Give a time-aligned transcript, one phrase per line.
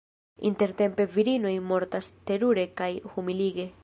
[0.49, 3.69] Intertempe virinoj mortas terure kaj humilige.